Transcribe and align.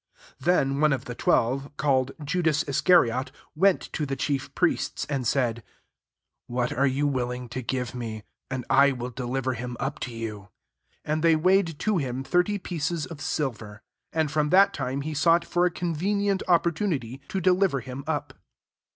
14 0.37 0.37
Then 0.71 0.81
one 0.81 0.93
of 0.93 1.05
the 1.05 1.13
twelve, 1.13 1.77
called 1.77 2.13
Judas 2.25 2.63
Iscariot, 2.63 3.31
went 3.55 3.81
to 3.93 4.07
the 4.07 4.15
chief 4.15 4.55
'priests, 4.55 5.03
15 5.05 5.15
and 5.37 5.57
«M," 5.59 5.63
What 6.57 6.73
are 6.73 6.87
ye 6.87 7.03
willing 7.03 7.47
to 7.49 7.61
give 7.61 7.93
me, 7.93 8.23
and 8.49 8.65
I 8.67 8.93
will 8.93 9.11
deliver 9.11 9.53
him 9.53 9.77
up 9.79 9.99
to 9.99 10.11
you?" 10.11 10.49
And 11.05 11.23
they 11.23 11.35
weighed 11.35 11.77
to 11.77 11.99
him 11.99 12.23
thirty 12.23 12.57
pieces 12.57 13.05
of 13.05 13.21
silver. 13.21 13.83
16 14.11 14.19
And 14.21 14.31
from 14.31 14.49
that 14.49 14.73
time 14.73 15.01
he 15.01 15.13
sought 15.13 15.45
for 15.45 15.67
a 15.67 15.69
convenient 15.69 16.41
opportunity 16.47 17.21
to 17.27 17.39
deliver 17.39 17.79
him 17.81 18.03
up. 18.07 18.33